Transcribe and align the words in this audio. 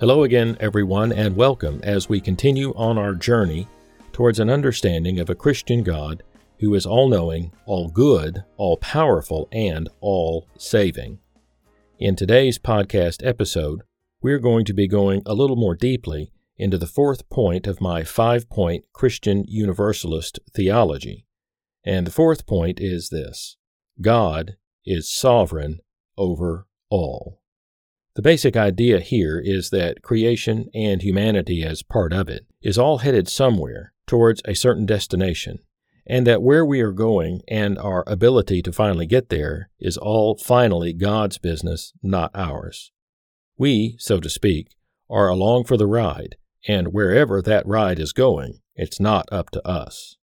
Hello 0.00 0.22
again, 0.22 0.56
everyone, 0.60 1.12
and 1.12 1.36
welcome 1.36 1.78
as 1.82 2.08
we 2.08 2.22
continue 2.22 2.72
on 2.72 2.96
our 2.96 3.12
journey 3.14 3.68
towards 4.14 4.40
an 4.40 4.48
understanding 4.48 5.20
of 5.20 5.28
a 5.28 5.34
Christian 5.34 5.82
God 5.82 6.22
who 6.60 6.74
is 6.74 6.86
all 6.86 7.06
knowing, 7.06 7.52
all 7.66 7.90
good, 7.90 8.42
all 8.56 8.78
powerful, 8.78 9.46
and 9.52 9.90
all 10.00 10.48
saving. 10.56 11.18
In 11.98 12.16
today's 12.16 12.58
podcast 12.58 13.20
episode, 13.26 13.82
we're 14.22 14.38
going 14.38 14.64
to 14.64 14.72
be 14.72 14.88
going 14.88 15.20
a 15.26 15.34
little 15.34 15.54
more 15.54 15.76
deeply 15.76 16.32
into 16.56 16.78
the 16.78 16.86
fourth 16.86 17.28
point 17.28 17.66
of 17.66 17.82
my 17.82 18.02
five 18.02 18.48
point 18.48 18.86
Christian 18.94 19.44
Universalist 19.46 20.38
theology. 20.54 21.26
And 21.84 22.06
the 22.06 22.10
fourth 22.10 22.46
point 22.46 22.80
is 22.80 23.10
this 23.10 23.58
God 24.00 24.56
is 24.86 25.14
sovereign 25.14 25.80
over 26.16 26.66
all. 26.88 27.39
The 28.14 28.22
basic 28.22 28.56
idea 28.56 29.00
here 29.00 29.40
is 29.42 29.70
that 29.70 30.02
creation 30.02 30.68
and 30.74 31.00
humanity 31.00 31.62
as 31.62 31.82
part 31.82 32.12
of 32.12 32.28
it 32.28 32.44
is 32.60 32.76
all 32.76 32.98
headed 32.98 33.28
somewhere 33.28 33.92
towards 34.06 34.42
a 34.44 34.54
certain 34.54 34.84
destination, 34.84 35.60
and 36.06 36.26
that 36.26 36.42
where 36.42 36.64
we 36.64 36.80
are 36.80 36.92
going 36.92 37.42
and 37.46 37.78
our 37.78 38.02
ability 38.08 38.62
to 38.62 38.72
finally 38.72 39.06
get 39.06 39.28
there 39.28 39.70
is 39.78 39.96
all 39.96 40.36
finally 40.36 40.92
God's 40.92 41.38
business, 41.38 41.92
not 42.02 42.32
ours. 42.34 42.90
We, 43.56 43.94
so 43.98 44.18
to 44.18 44.28
speak, 44.28 44.74
are 45.08 45.28
along 45.28 45.64
for 45.64 45.76
the 45.76 45.86
ride, 45.86 46.34
and 46.66 46.88
wherever 46.88 47.40
that 47.40 47.66
ride 47.66 48.00
is 48.00 48.12
going, 48.12 48.58
it's 48.74 48.98
not 48.98 49.28
up 49.30 49.50
to 49.50 49.66
us. 49.66 50.16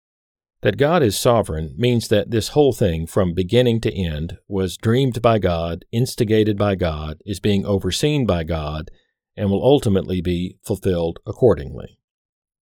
That 0.65 0.77
God 0.77 1.03
is 1.03 1.15
sovereign 1.15 1.75
means 1.77 2.07
that 2.07 2.31
this 2.31 2.47
whole 2.47 2.73
thing, 2.73 3.05
from 3.05 3.35
beginning 3.35 3.81
to 3.81 3.93
end, 3.93 4.39
was 4.47 4.77
dreamed 4.77 5.21
by 5.21 5.37
God, 5.37 5.85
instigated 5.91 6.57
by 6.57 6.73
God, 6.73 7.21
is 7.23 7.39
being 7.39 7.63
overseen 7.67 8.25
by 8.25 8.45
God, 8.45 8.89
and 9.37 9.51
will 9.51 9.63
ultimately 9.63 10.21
be 10.21 10.57
fulfilled 10.63 11.19
accordingly. 11.27 11.99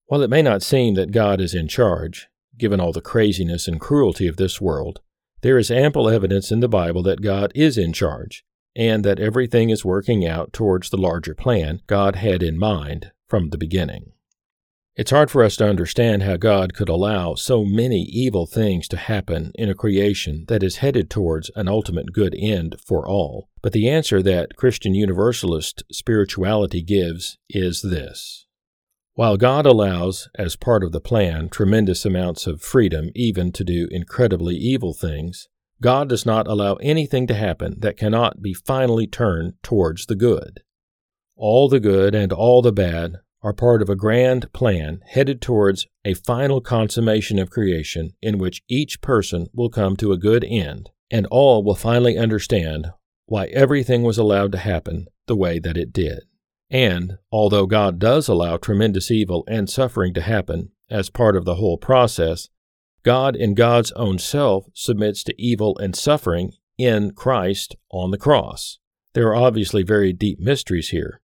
While 0.08 0.22
it 0.22 0.30
may 0.30 0.42
not 0.42 0.62
seem 0.62 0.96
that 0.96 1.14
God 1.14 1.40
is 1.40 1.56
in 1.56 1.70
charge, 1.70 2.28
given 2.58 2.82
all 2.82 2.92
the 2.92 3.00
craziness 3.00 3.70
and 3.70 3.80
cruelty 3.80 4.28
of 4.28 4.36
this 4.36 4.60
world, 4.60 5.00
there 5.40 5.58
is 5.58 5.72
ample 5.72 6.10
evidence 6.10 6.52
in 6.52 6.60
the 6.60 6.68
Bible 6.68 7.04
that 7.04 7.22
God 7.22 7.54
is 7.56 7.78
in 7.78 7.94
charge, 7.94 8.44
and 8.76 9.06
that 9.06 9.22
everything 9.22 9.70
is 9.70 9.86
working 9.86 10.28
out 10.28 10.52
towards 10.52 10.90
the 10.90 10.98
larger 10.98 11.34
plan 11.34 11.80
God 11.88 12.18
had 12.18 12.44
in 12.44 12.60
mind 12.60 13.14
from 13.30 13.52
the 13.52 13.58
beginning. 13.58 14.13
It's 14.96 15.10
hard 15.10 15.32
for 15.32 15.44
us 15.44 15.56
to 15.56 15.68
understand 15.68 16.22
how 16.22 16.38
God 16.38 16.76
could 16.76 16.88
allow 16.88 17.34
so 17.34 17.66
many 17.66 18.04
evil 18.04 18.46
things 18.46 18.88
to 18.90 18.98
happen 18.98 19.52
in 19.56 19.68
a 19.68 19.74
creation 19.74 20.46
that 20.50 20.62
is 20.62 20.78
headed 20.78 21.10
towards 21.10 21.50
an 21.56 21.68
ultimate 21.68 22.14
good 22.14 22.36
end 22.38 22.76
for 22.86 23.08
all. 23.08 23.50
But 23.64 23.74
the 23.74 23.90
answer 23.90 24.22
that 24.22 24.56
Christian 24.56 24.94
Universalist 24.94 25.82
spirituality 25.92 26.84
gives 26.84 27.40
is 27.50 27.82
this. 27.82 28.46
While 29.16 29.38
God 29.38 29.66
allows, 29.66 30.30
as 30.36 30.56
part 30.56 30.84
of 30.84 30.92
the 30.92 31.02
plan, 31.02 31.50
tremendous 31.50 32.06
amounts 32.06 32.46
of 32.46 32.62
freedom 32.62 33.10
even 33.16 33.52
to 33.54 33.64
do 33.64 33.88
incredibly 33.90 34.56
evil 34.56 34.94
things, 34.94 35.50
God 35.82 36.08
does 36.08 36.24
not 36.24 36.48
allow 36.48 36.76
anything 36.76 37.26
to 37.28 37.34
happen 37.34 37.80
that 37.80 37.98
cannot 37.98 38.44
be 38.44 38.54
finally 38.54 39.08
turned 39.08 39.54
towards 39.64 40.06
the 40.06 40.16
good. 40.16 40.62
All 41.36 41.68
the 41.68 41.80
good 41.80 42.14
and 42.14 42.32
all 42.32 42.62
the 42.62 42.72
bad 42.72 43.16
are 43.44 43.54
part 43.54 43.82
of 43.82 43.90
a 43.90 43.96
grand 43.96 44.52
plan 44.54 45.02
headed 45.06 45.42
towards 45.42 45.86
a 46.06 46.14
final 46.14 46.62
consummation 46.62 47.38
of 47.38 47.50
creation 47.50 48.14
in 48.22 48.38
which 48.38 48.64
each 48.70 49.02
person 49.02 49.48
will 49.54 49.70
come 49.70 49.98
to 49.98 50.14
a 50.14 50.18
good 50.18 50.46
end, 50.46 50.90
and 51.12 51.28
all 51.28 51.64
will 51.64 51.76
finally 51.76 52.18
understand 52.18 52.88
why 53.26 53.46
everything 53.48 54.02
was 54.04 54.18
allowed 54.18 54.52
to 54.52 54.58
happen 54.58 55.08
the 55.28 55.36
way 55.36 55.60
that 55.60 55.78
it 55.78 55.92
did. 55.92 56.22
And, 56.70 57.18
although 57.32 57.68
God 57.68 58.00
does 58.00 58.28
allow 58.28 58.58
tremendous 58.58 59.12
evil 59.12 59.44
and 59.48 59.70
suffering 59.70 60.14
to 60.16 60.22
happen 60.22 60.72
as 60.90 61.10
part 61.10 61.36
of 61.36 61.46
the 61.46 61.56
whole 61.56 61.78
process, 61.78 62.50
God 63.04 63.36
in 63.36 63.54
God's 63.54 63.92
own 63.94 64.18
self 64.18 64.66
submits 64.74 65.24
to 65.26 65.42
evil 65.42 65.78
and 65.78 65.96
suffering 65.96 66.54
in 66.78 67.12
Christ 67.12 67.76
on 67.92 68.12
the 68.12 68.18
cross. 68.18 68.80
There 69.14 69.28
are 69.28 69.36
obviously 69.36 69.84
very 69.84 70.14
deep 70.14 70.40
mysteries 70.40 70.90
here, 70.90 71.22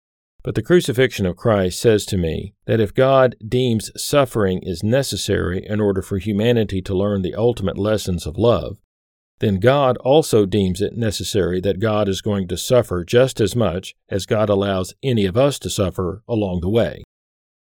but 0.45 0.53
the 0.53 0.61
crucifixion 0.61 1.25
of 1.25 1.35
Christ 1.35 1.79
says 1.79 2.05
to 2.05 2.17
me 2.17 2.53
that 2.67 2.79
if 2.79 2.93
God 2.93 3.35
deems 3.45 3.89
suffering 3.97 4.59
is 4.61 4.83
necessary 4.83 5.65
in 5.65 5.81
order 5.81 6.03
for 6.03 6.19
humanity 6.19 6.83
to 6.83 6.95
learn 6.95 7.23
the 7.23 7.33
ultimate 7.33 7.79
lessons 7.79 8.27
of 8.27 8.37
love, 8.37 8.77
then 9.39 9.59
God 9.59 9.97
also 9.97 10.45
deems 10.45 10.81
it 10.81 10.95
necessary 10.95 11.59
that 11.61 11.79
God 11.79 12.07
is 12.07 12.21
going 12.21 12.47
to 12.49 12.57
suffer 12.57 13.03
just 13.03 13.41
as 13.41 13.55
much 13.55 13.95
as 14.07 14.27
God 14.27 14.47
allows 14.47 14.93
any 15.01 15.25
of 15.25 15.35
us 15.35 15.57
to 15.57 15.69
suffer 15.69 16.21
along 16.27 16.61
the 16.61 16.69
way. 16.69 17.01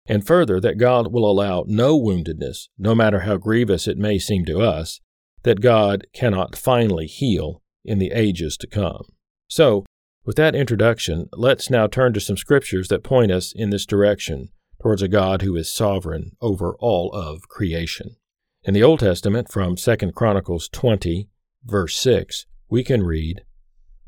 And 0.06 0.26
further, 0.26 0.58
that 0.58 0.76
God 0.76 1.12
will 1.12 1.30
allow 1.30 1.62
no 1.68 1.96
woundedness, 1.96 2.66
no 2.76 2.96
matter 2.96 3.20
how 3.20 3.36
grievous 3.36 3.86
it 3.86 3.96
may 3.96 4.18
seem 4.18 4.44
to 4.46 4.60
us, 4.60 4.98
that 5.44 5.60
God 5.60 6.08
cannot 6.12 6.56
finally 6.56 7.06
heal 7.06 7.62
in 7.84 8.00
the 8.00 8.10
ages 8.10 8.56
to 8.56 8.66
come. 8.66 9.04
So, 9.46 9.84
with 10.24 10.36
that 10.36 10.54
introduction, 10.54 11.28
let's 11.32 11.70
now 11.70 11.86
turn 11.86 12.12
to 12.12 12.20
some 12.20 12.36
scriptures 12.36 12.88
that 12.88 13.02
point 13.02 13.32
us 13.32 13.52
in 13.52 13.70
this 13.70 13.86
direction 13.86 14.48
towards 14.80 15.02
a 15.02 15.08
God 15.08 15.42
who 15.42 15.56
is 15.56 15.70
sovereign 15.70 16.32
over 16.40 16.76
all 16.78 17.10
of 17.12 17.48
creation. 17.48 18.16
In 18.64 18.74
the 18.74 18.82
Old 18.82 19.00
Testament, 19.00 19.50
from 19.50 19.76
2 19.76 19.96
Chronicles 20.14 20.68
20, 20.68 21.28
verse 21.64 21.96
6, 21.96 22.46
we 22.68 22.84
can 22.84 23.02
read, 23.02 23.42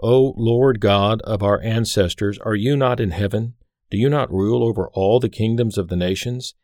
O 0.00 0.34
Lord 0.36 0.80
God 0.80 1.20
of 1.22 1.42
our 1.42 1.60
ancestors, 1.60 2.38
are 2.38 2.54
you 2.54 2.76
not 2.76 3.00
in 3.00 3.10
heaven? 3.10 3.54
Do 3.91 3.96
you 3.96 4.08
not 4.08 4.32
rule 4.32 4.64
over 4.64 4.88
all 4.92 5.20
the 5.20 5.28
kingdoms 5.28 5.78
of 5.78 5.88
the 5.88 5.96
nations? 5.96 6.54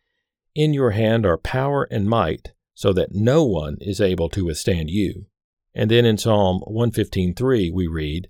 In 0.55 0.75
your 0.75 0.91
hand 0.91 1.25
are 1.25 1.39
power 1.39 1.87
and 1.91 2.09
might, 2.09 2.53
so 2.75 2.93
that 2.93 3.15
no 3.15 3.45
one 3.45 3.77
is 3.81 4.01
able 4.01 4.29
to 4.31 4.45
withstand 4.45 4.91
you. 4.91 5.27
And 5.75 5.91
then 5.91 6.05
in 6.05 6.19
Psalm 6.19 6.63
115.3 6.67 7.73
we 7.73 7.87
read, 7.87 8.29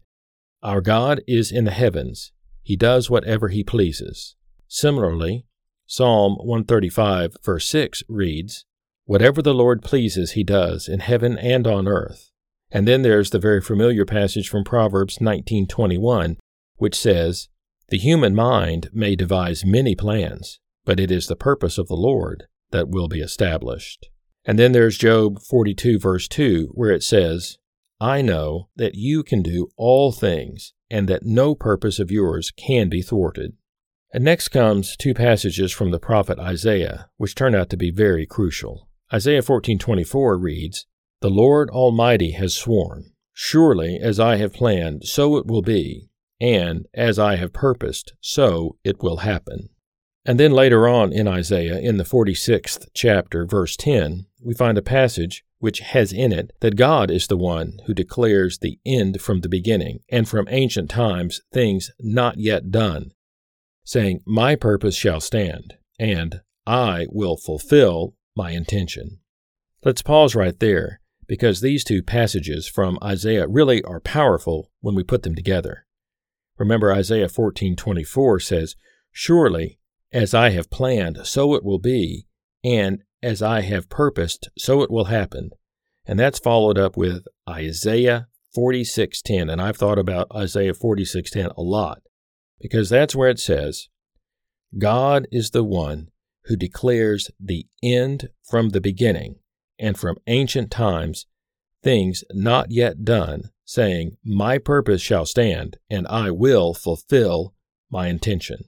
our 0.63 0.81
God 0.81 1.23
is 1.27 1.51
in 1.51 1.65
the 1.65 1.71
heavens. 1.71 2.33
He 2.63 2.77
does 2.77 3.11
whatever 3.11 3.49
he 3.49 3.65
pleases. 3.65 4.37
Similarly, 4.69 5.47
Psalm 5.87 6.37
135, 6.37 7.37
verse 7.43 7.67
6 7.67 8.03
reads, 8.09 8.65
Whatever 9.05 9.43
the 9.43 9.55
Lord 9.55 9.83
pleases, 9.83 10.33
he 10.33 10.45
does, 10.45 10.89
in 10.89 11.01
heaven 11.01 11.37
and 11.37 11.67
on 11.67 11.89
earth. 11.89 12.31
And 12.71 12.87
then 12.87 13.03
there's 13.03 13.31
the 13.31 13.41
very 13.41 13.61
familiar 13.61 14.05
passage 14.05 14.49
from 14.49 14.63
Proverbs 14.63 15.21
19:21, 15.21 16.37
which 16.77 16.95
says, 16.95 17.49
"The 17.89 17.99
human 17.99 18.35
mind 18.35 18.89
may 18.93 19.17
devise 19.17 19.65
many 19.65 19.97
plans, 19.97 20.61
but 20.85 21.01
it 21.01 21.11
is 21.11 21.27
the 21.27 21.35
purpose 21.35 21.79
of 21.79 21.89
the 21.89 21.97
Lord 21.97 22.45
that 22.71 22.89
will 22.89 23.09
be 23.09 23.21
established." 23.21 24.09
And 24.45 24.59
then 24.59 24.73
there's 24.73 24.97
Job 24.97 25.41
42 25.43 25.99
verse 25.99 26.29
2, 26.29 26.71
where 26.75 26.93
it 26.93 27.03
says, 27.03 27.59
I 28.01 28.23
know 28.23 28.71
that 28.77 28.95
you 28.95 29.23
can 29.23 29.43
do 29.43 29.69
all 29.77 30.11
things, 30.11 30.73
and 30.91 31.07
that 31.09 31.27
no 31.27 31.55
purpose 31.55 31.99
of 31.99 32.11
yours 32.11 32.51
can 32.51 32.89
be 32.89 33.03
thwarted. 33.03 33.53
And 34.13 34.25
next 34.25 34.49
comes 34.49 34.97
two 34.97 35.13
passages 35.13 35.71
from 35.71 35.91
the 35.91 35.99
prophet 35.99 36.39
Isaiah, 36.39 37.11
which 37.19 37.35
turn 37.35 37.55
out 37.55 37.69
to 37.71 37.77
be 37.77 37.91
very 37.91 38.27
crucial. 38.27 38.89
Isaiah 39.13 39.43
14:24 39.43 40.39
reads, 40.39 40.87
"The 41.21 41.31
Lord 41.31 41.69
Almighty 41.71 42.31
has 42.31 42.55
sworn, 42.55 43.13
surely 43.35 43.99
as 43.99 44.19
I 44.19 44.37
have 44.37 44.55
planned, 44.55 45.05
so 45.05 45.37
it 45.37 45.47
will 45.47 45.63
be, 45.63 46.09
and 46.41 46.87
as 46.95 47.19
I 47.19 47.37
have 47.37 47.53
purposed, 47.53 48.15
so 48.21 48.79
it 48.83 49.03
will 49.03 49.19
happen." 49.19 49.69
And 50.25 50.41
then 50.41 50.53
later 50.53 50.89
on 50.89 51.13
in 51.13 51.29
Isaiah, 51.29 51.79
in 51.79 51.99
the 51.99 52.05
46th 52.05 52.89
chapter, 52.95 53.45
verse 53.45 53.77
10, 53.77 54.27
we 54.43 54.55
find 54.55 54.79
a 54.79 54.83
passage 54.83 55.45
which 55.61 55.81
has 55.81 56.13
in 56.13 56.33
it 56.33 56.51
that 56.61 56.77
God 56.77 57.11
is 57.11 57.29
the 57.29 57.37
one 57.37 57.79
who 57.87 57.95
declares 57.95 58.59
the 58.59 58.81
end 58.85 59.21
from 59.21 59.41
the 59.41 59.49
beginning, 59.49 60.01
and 60.11 60.29
from 60.29 60.49
ancient 60.51 60.91
times 60.91 61.41
things 61.53 61.91
not 62.01 62.39
yet 62.39 62.71
done, 62.71 63.13
saying, 63.85 64.23
My 64.27 64.57
purpose 64.57 64.97
shall 64.97 65.21
stand, 65.21 65.75
and 65.99 66.41
I 66.67 67.07
will 67.11 67.37
fulfill 67.37 68.17
my 68.35 68.51
intention. 68.51 69.21
Let's 69.85 70.03
pause 70.03 70.35
right 70.35 70.59
there, 70.59 71.01
because 71.27 71.61
these 71.61 71.85
two 71.85 72.03
passages 72.03 72.67
from 72.67 72.99
Isaiah 73.05 73.47
really 73.47 73.83
are 73.85 74.01
powerful 74.01 74.71
when 74.81 74.95
we 74.95 75.05
put 75.05 75.23
them 75.23 75.35
together. 75.35 75.87
Remember 76.59 76.93
Isaiah 76.93 77.29
14:24 77.29 78.41
says, 78.41 78.77
"Surely 79.13 79.79
as 80.13 80.35
I 80.35 80.51
have 80.51 80.71
planned, 80.71 81.19
so 81.25 81.55
it 81.55 81.65
will 81.65 81.79
be, 81.79 82.27
and 82.65 83.03
as 83.23 83.43
I 83.43 83.61
have 83.63 83.89
purposed, 83.89 84.49
so 84.59 84.83
it 84.83 84.91
will 84.91 85.07
happen. 85.07 85.51
And 86.07 86.19
that's 86.19 86.39
followed 86.39 86.79
up 86.79 86.97
with 86.97 87.27
Isaiah 87.49 88.29
46:10, 88.55 89.51
and 89.51 89.61
I've 89.61 89.77
thought 89.77 89.99
about 89.99 90.35
Isaiah 90.35 90.75
46:10 90.75 91.53
a 91.57 91.63
lot 91.63 92.03
because 92.61 92.91
that's 92.91 93.15
where 93.15 93.31
it 93.31 93.39
says, 93.39 93.89
God 94.79 95.27
is 95.33 95.51
the 95.51 95.65
one 95.65 96.09
who 96.45 96.57
declares 96.57 97.31
the 97.41 97.67
end 97.83 98.29
from 98.49 98.71
the 98.71 98.81
beginning 98.81 99.37
and 99.79 99.99
from 99.99 100.19
ancient 100.27 100.71
times 100.71 101.27
things 101.83 102.25
not 102.33 102.71
yet 102.71 103.05
done, 103.05 103.51
saying, 103.65 104.17
My 104.25 104.59
purpose 104.59 105.01
shall 105.01 105.25
stand, 105.25 105.79
and 105.89 106.07
I 106.09 106.31
will 106.31 106.75
fulfill 106.75 107.55
my 107.91 108.09
intention. 108.09 108.65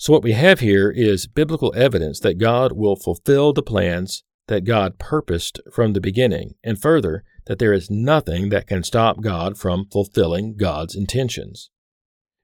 So, 0.00 0.12
what 0.12 0.22
we 0.22 0.32
have 0.32 0.60
here 0.60 0.90
is 0.90 1.26
biblical 1.26 1.74
evidence 1.76 2.20
that 2.20 2.38
God 2.38 2.70
will 2.72 2.94
fulfill 2.94 3.52
the 3.52 3.64
plans 3.64 4.22
that 4.46 4.64
God 4.64 5.00
purposed 5.00 5.60
from 5.72 5.92
the 5.92 6.00
beginning, 6.00 6.54
and 6.62 6.80
further, 6.80 7.24
that 7.46 7.58
there 7.58 7.72
is 7.72 7.90
nothing 7.90 8.50
that 8.50 8.68
can 8.68 8.84
stop 8.84 9.20
God 9.20 9.58
from 9.58 9.88
fulfilling 9.90 10.56
God's 10.56 10.94
intentions. 10.94 11.70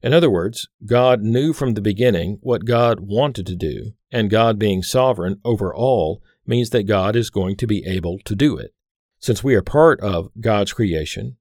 In 0.02 0.12
other 0.12 0.28
words, 0.28 0.68
God 0.84 1.22
knew 1.22 1.52
from 1.52 1.74
the 1.74 1.80
beginning 1.80 2.38
what 2.42 2.66
God 2.66 2.98
wanted 3.00 3.46
to 3.46 3.56
do, 3.56 3.92
and 4.10 4.28
God 4.28 4.58
being 4.58 4.82
sovereign 4.82 5.40
over 5.44 5.72
all 5.72 6.22
means 6.46 6.70
that 6.70 6.82
God 6.88 7.14
is 7.14 7.30
going 7.30 7.56
to 7.56 7.68
be 7.68 7.86
able 7.86 8.18
to 8.24 8.34
do 8.34 8.58
it. 8.58 8.74
Since 9.20 9.44
we 9.44 9.54
are 9.54 9.62
part 9.62 10.00
of 10.00 10.28
God's 10.40 10.72
creation, 10.72 11.36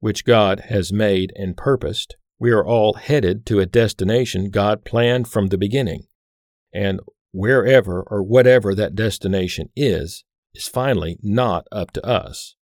which 0.00 0.24
God 0.24 0.60
has 0.68 0.92
made 0.92 1.32
and 1.36 1.56
purposed, 1.56 2.16
we 2.38 2.50
are 2.50 2.64
all 2.64 2.94
headed 2.94 3.44
to 3.46 3.60
a 3.60 3.66
destination 3.66 4.50
God 4.50 4.84
planned 4.84 5.28
from 5.28 5.48
the 5.48 5.58
beginning. 5.58 6.04
And 6.72 7.00
wherever 7.32 8.02
or 8.02 8.22
whatever 8.22 8.74
that 8.74 8.94
destination 8.94 9.70
is, 9.74 10.24
is 10.54 10.68
finally 10.68 11.18
not 11.22 11.66
up 11.72 11.90
to 11.92 12.06
us. 12.06 12.56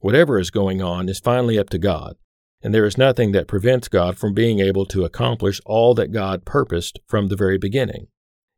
Whatever 0.00 0.38
is 0.38 0.50
going 0.50 0.82
on 0.82 1.08
is 1.08 1.20
finally 1.20 1.58
up 1.58 1.70
to 1.70 1.78
God, 1.78 2.16
and 2.62 2.74
there 2.74 2.84
is 2.84 2.98
nothing 2.98 3.32
that 3.32 3.48
prevents 3.48 3.88
God 3.88 4.18
from 4.18 4.34
being 4.34 4.60
able 4.60 4.86
to 4.86 5.04
accomplish 5.04 5.60
all 5.66 5.94
that 5.94 6.12
God 6.12 6.44
purposed 6.44 6.98
from 7.06 7.28
the 7.28 7.36
very 7.36 7.58
beginning. 7.58 8.08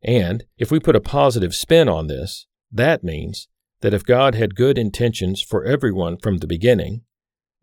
And 0.03 0.45
if 0.57 0.71
we 0.71 0.79
put 0.79 0.95
a 0.95 1.01
positive 1.01 1.53
spin 1.55 1.89
on 1.89 2.07
this, 2.07 2.47
that 2.71 3.03
means 3.03 3.47
that 3.81 3.93
if 3.93 4.05
God 4.05 4.35
had 4.35 4.55
good 4.55 4.77
intentions 4.77 5.41
for 5.41 5.63
everyone 5.63 6.17
from 6.17 6.37
the 6.37 6.47
beginning, 6.47 7.03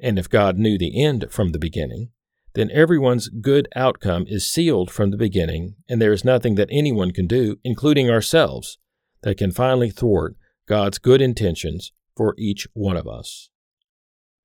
and 0.01 0.19
if 0.19 0.29
God 0.29 0.59
knew 0.59 0.77
the 0.77 1.03
end 1.03 1.27
from 1.31 1.53
the 1.53 1.59
beginning, 1.59 2.11
then 2.55 2.71
everyone's 2.73 3.29
good 3.29 3.69
outcome 3.75 4.25
is 4.29 4.47
sealed 4.47 4.91
from 4.91 5.11
the 5.11 5.17
beginning, 5.17 5.75
and 5.89 6.01
there 6.01 6.13
is 6.13 6.25
nothing 6.25 6.55
that 6.55 6.69
anyone 6.71 7.11
can 7.11 7.27
do, 7.27 7.57
including 7.65 8.11
ourselves, 8.11 8.79
that 9.23 9.37
can 9.37 9.51
finally 9.51 9.91
thwart 9.91 10.37
God's 10.67 10.99
good 10.99 11.21
intentions 11.21 11.93
for 12.17 12.35
each 12.39 12.67
one 12.73 12.97
of 12.97 13.09
us. 13.09 13.51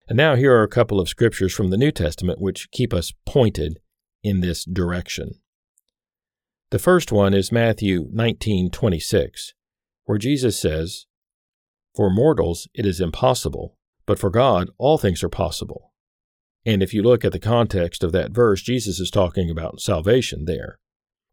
And 0.08 0.18
now 0.18 0.36
here 0.36 0.56
are 0.56 0.64
a 0.64 0.68
couple 0.68 1.00
of 1.00 1.08
scriptures 1.08 1.54
from 1.54 1.70
the 1.70 1.78
New 1.78 1.92
Testament 1.92 2.42
which 2.42 2.72
keep 2.72 2.94
us 2.94 3.14
pointed 3.26 3.80
in 4.24 4.42
this 4.42 4.66
direction. 4.66 5.36
The 6.72 6.80
first 6.80 7.12
one 7.12 7.34
is 7.34 7.52
Matthew 7.52 8.10
19:26, 8.12 9.54
where 10.06 10.18
Jesus 10.18 10.60
says, 10.60 11.06
for 11.96 12.10
mortals, 12.10 12.68
it 12.74 12.86
is 12.86 13.02
impossible, 13.02 13.76
but 14.06 14.20
for 14.20 14.30
God, 14.30 14.70
all 14.78 14.98
things 14.98 15.24
are 15.24 15.30
possible. 15.30 15.89
And 16.66 16.84
if 16.84 16.94
you 16.94 17.02
look 17.02 17.24
at 17.24 17.32
the 17.32 17.40
context 17.40 18.04
of 18.04 18.12
that 18.12 18.32
verse, 18.32 18.62
Jesus 18.62 19.00
is 19.00 19.10
talking 19.10 19.50
about 19.50 19.80
salvation 19.80 20.46
there. 20.46 20.78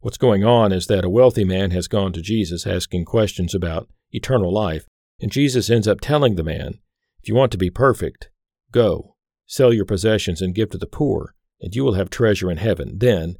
What's 0.01 0.19
going 0.19 0.45
on 0.45 0.73
is 0.73 0.87
that 0.87 1.05
a 1.05 1.11
wealthy 1.11 1.45
man 1.45 1.73
has 1.73 1.89
gone 1.89 2.13
to 2.13 2.23
Jesus 2.23 2.67
asking 2.67 3.07
questions 3.07 3.55
about 3.55 3.89
eternal 4.13 4.53
life, 4.53 4.87
and 5.21 5.33
Jesus 5.33 5.69
ends 5.69 5.89
up 5.89 6.01
telling 6.01 6.37
the 6.37 6.45
man, 6.45 6.75
If 7.21 7.29
you 7.29 7.35
want 7.35 7.51
to 7.53 7.59
be 7.59 7.71
perfect, 7.71 8.29
go, 8.71 9.17
sell 9.47 9.73
your 9.73 9.85
possessions 9.85 10.41
and 10.41 10.55
give 10.55 10.71
to 10.71 10.79
the 10.79 10.87
poor, 10.87 11.35
and 11.61 11.75
you 11.75 11.85
will 11.85 11.95
have 11.95 12.11
treasure 12.11 12.51
in 12.51 12.59
heaven. 12.59 12.99
Then 12.99 13.37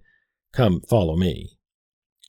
come 0.53 0.81
follow 0.89 1.17
me. 1.17 1.57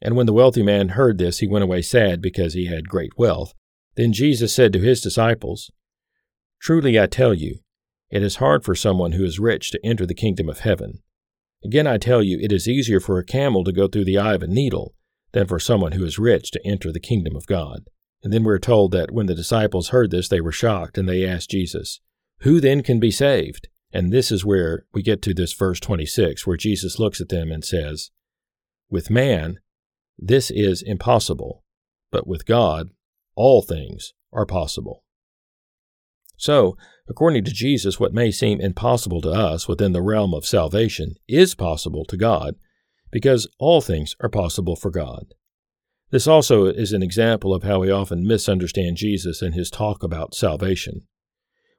And 0.02 0.16
when 0.16 0.26
the 0.28 0.34
wealthy 0.34 0.62
man 0.62 0.90
heard 0.90 1.18
this, 1.18 1.40
he 1.40 1.48
went 1.48 1.64
away 1.64 1.82
sad 1.82 2.22
because 2.22 2.54
he 2.54 2.68
had 2.68 2.90
great 2.90 3.18
wealth. 3.18 3.54
Then 3.96 4.14
Jesus 4.14 4.54
said 4.54 4.72
to 4.74 4.80
his 4.80 5.02
disciples, 5.02 5.72
Truly 6.62 7.00
I 7.00 7.08
tell 7.08 7.34
you, 7.34 7.60
it 8.10 8.24
is 8.24 8.38
hard 8.38 8.64
for 8.64 8.76
someone 8.76 9.14
who 9.14 9.24
is 9.24 9.40
rich 9.40 9.72
to 9.72 9.80
enter 9.84 10.06
the 10.06 10.14
kingdom 10.14 10.50
of 10.50 10.60
heaven. 10.60 11.02
Again 11.64 11.88
I 11.88 11.98
tell 11.98 12.24
you, 12.24 12.40
it 12.42 12.52
is 12.52 12.68
easier 12.68 13.00
for 13.00 13.18
a 13.18 13.26
camel 13.26 13.64
to 13.64 13.72
go 13.72 13.88
through 13.88 14.06
the 14.06 14.18
eye 14.18 14.34
of 14.34 14.44
a 14.44 14.48
needle 14.48 14.94
than 15.34 15.48
for 15.48 15.60
someone 15.60 15.94
who 15.94 16.06
is 16.06 16.20
rich 16.20 16.52
to 16.52 16.66
enter 16.66 16.92
the 16.92 17.00
kingdom 17.00 17.36
of 17.36 17.48
God. 17.48 17.90
And 18.24 18.34
then 18.34 18.44
we're 18.44 18.60
told 18.60 18.92
that 18.92 19.12
when 19.12 19.28
the 19.28 19.36
disciples 19.36 19.90
heard 19.90 20.12
this, 20.12 20.28
they 20.28 20.42
were 20.42 20.52
shocked, 20.52 20.98
and 20.98 21.08
they 21.08 21.26
asked 21.26 21.52
Jesus, 21.52 22.00
Who 22.40 22.60
then 22.60 22.82
can 22.82 23.00
be 23.00 23.12
saved? 23.12 23.68
And 23.94 24.12
this 24.12 24.32
is 24.32 24.44
where 24.44 24.86
we 24.94 25.02
get 25.02 25.22
to 25.24 25.34
this 25.34 25.54
verse 25.54 25.80
26, 25.80 26.46
where 26.46 26.58
Jesus 26.58 27.00
looks 27.00 27.22
at 27.22 27.30
them 27.30 27.52
and 27.52 27.64
says, 27.64 28.12
With 28.90 29.10
man, 29.10 29.60
this 30.18 30.50
is 30.50 30.82
impossible, 30.82 31.64
but 32.12 32.28
with 32.28 32.46
God, 32.46 32.90
all 33.36 33.62
things 33.62 34.14
are 34.34 34.46
possible. 34.46 35.04
So, 36.38 36.78
according 37.10 37.44
to 37.46 37.52
Jesus, 37.52 38.00
what 38.00 38.14
may 38.14 38.32
seem 38.32 38.62
impossible 38.62 39.22
to 39.22 39.32
us 39.32 39.68
within 39.68 39.92
the 39.92 40.04
realm 40.04 40.34
of 40.34 40.46
salvation 40.46 41.16
is 41.28 41.56
possible 41.56 42.06
to 42.06 42.16
God 42.16 42.56
because 43.12 43.48
all 43.60 43.82
things 43.82 44.16
are 44.22 44.30
possible 44.30 44.76
for 44.76 44.92
God. 44.92 45.34
This 46.12 46.28
also 46.28 46.66
is 46.66 46.94
an 46.94 47.04
example 47.04 47.54
of 47.54 47.64
how 47.64 47.80
we 47.80 47.92
often 47.92 48.26
misunderstand 48.26 48.98
Jesus 48.98 49.42
and 49.42 49.54
his 49.54 49.70
talk 49.70 50.04
about 50.04 50.36
salvation. 50.36 51.02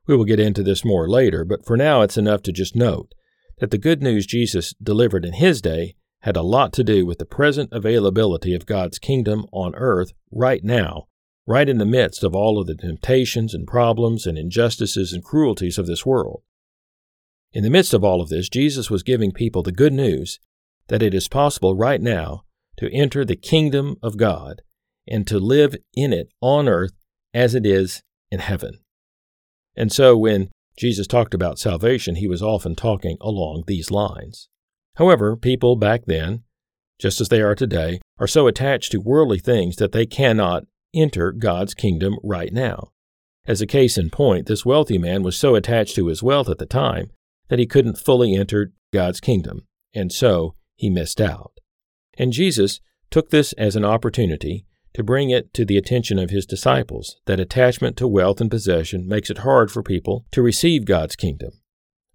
We 0.07 0.17
will 0.17 0.25
get 0.25 0.41
into 0.41 0.63
this 0.63 0.85
more 0.85 1.09
later, 1.09 1.45
but 1.45 1.65
for 1.65 1.77
now 1.77 2.03
it's 2.03 2.19
enough 2.19 2.43
to 2.43 2.53
just 2.53 2.75
note 2.75 3.13
that 3.59 3.71
the 3.71 3.79
good 3.79 4.03
news 4.03 4.27
Jesus 4.27 4.75
delivered 4.83 5.25
in 5.25 5.35
his 5.35 5.61
day 5.63 5.95
had 6.21 6.37
a 6.37 6.43
lot 6.43 6.73
to 6.75 6.85
do 6.85 7.07
with 7.07 7.19
the 7.19 7.25
present 7.25 7.71
availability 7.73 8.55
of 8.55 8.67
God's 8.67 8.99
kingdom 8.99 9.47
on 9.53 9.75
earth 9.77 10.13
right 10.33 10.65
now 10.65 11.07
right 11.49 11.69
in 11.69 11.79
the 11.79 11.87
midst 11.87 12.23
of 12.23 12.37
all 12.37 12.61
of 12.61 12.67
the 12.67 12.75
temptations 12.75 13.55
and 13.55 13.67
problems 13.67 14.27
and 14.27 14.37
injustices 14.37 15.15
and 15.15 15.25
cruelties 15.25 15.79
of 15.79 15.87
this 15.87 16.05
world. 16.05 16.43
In 17.55 17.65
the 17.65 17.71
midst 17.71 17.95
of 17.95 18.05
all 18.05 18.21
of 18.21 18.29
this, 18.29 18.51
Jesus 18.51 18.91
was 18.91 19.03
giving 19.03 19.33
people 19.33 19.63
the 19.63 19.73
good 19.73 19.95
news 19.95 20.39
that 20.89 21.03
it 21.03 21.15
is 21.15 21.27
possible 21.27 21.75
right 21.75 22.03
now 22.03 22.43
to 22.77 22.95
enter 22.95 23.25
the 23.25 23.35
kingdom 23.35 23.97
of 24.03 24.19
God 24.19 24.61
and 25.09 25.27
to 25.27 25.39
live 25.39 25.75
in 25.95 26.13
it 26.13 26.29
on 26.43 26.69
earth 26.69 26.93
as 27.33 27.55
it 27.55 27.65
is 27.65 28.03
in 28.31 28.41
heaven. 28.41 28.81
And 29.75 29.91
so 29.91 30.19
when 30.19 30.51
Jesus 30.77 31.07
talked 31.07 31.33
about 31.33 31.59
salvation, 31.59 32.17
he 32.17 32.29
was 32.29 32.43
often 32.43 32.75
talking 32.75 33.17
along 33.23 33.65
these 33.67 33.91
lines. 33.91 34.51
However, 34.97 35.35
people 35.35 35.77
back 35.77 36.03
then, 36.05 36.43
just 36.99 37.23
as 37.23 37.31
they 37.31 37.41
are 37.41 37.55
today, 37.55 38.01
are 38.19 38.27
so 38.27 38.47
attached 38.47 38.93
to 38.93 39.01
worldly 39.01 39.39
things 39.39 39.77
that 39.77 39.93
they 39.93 40.05
cannot 40.05 40.65
enter 40.95 41.33
God's 41.33 41.75
kingdom 41.75 42.17
right 42.23 42.53
now. 42.53 42.89
As 43.47 43.61
a 43.61 43.67
case 43.67 43.97
in 43.97 44.11
point, 44.11 44.47
this 44.47 44.67
wealthy 44.67 44.99
man 44.99 45.23
was 45.23 45.37
so 45.37 45.55
attached 45.55 45.95
to 45.97 46.09
his 46.09 46.23
wealth 46.23 46.49
at 46.49 46.59
the 46.59 46.67
time 46.67 47.11
that 47.49 47.59
he 47.59 47.67
couldn't 47.67 47.99
fully 47.99 48.35
enter 48.35 48.73
God's 48.93 49.21
kingdom, 49.21 49.67
and 49.95 50.13
so 50.13 50.55
he 50.77 50.91
missed 50.91 51.21
out. 51.21 51.53
And 52.19 52.33
Jesus 52.33 52.81
took 53.11 53.31
this 53.31 53.53
as 53.55 53.77
an 53.77 53.85
opportunity 53.85 54.67
to 54.95 55.03
bring 55.03 55.31
it 55.31 55.55
to 55.55 55.65
the 55.65 55.79
attention 55.79 56.19
of 56.19 56.31
his 56.31 56.45
disciples 56.45 57.17
that 57.27 57.41
attachment 57.41 57.97
to 57.97 58.09
wealth 58.09 58.41
and 58.41 58.51
possession 58.51 59.07
makes 59.07 59.31
it 59.31 59.39
hard 59.39 59.71
for 59.71 59.83
people 59.83 60.27
to 60.33 60.43
receive 60.43 60.85
God's 60.85 61.17
kingdom. 61.17 61.53